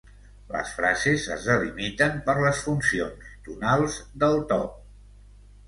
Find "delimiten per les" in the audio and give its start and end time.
1.49-2.63